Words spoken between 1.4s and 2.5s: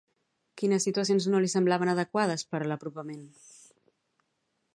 li semblaven adequades